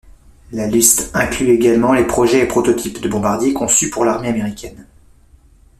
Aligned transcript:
La 0.51 0.65
liste 0.65 1.15
inclut 1.15 1.51
également 1.51 1.93
les 1.93 2.07
projets 2.07 2.39
et 2.39 2.47
prototypes 2.47 3.01
de 3.01 3.07
bombardier 3.07 3.53
conçus 3.53 3.91
pour 3.91 4.03
l’armée 4.03 4.29
américaine. 4.29 4.87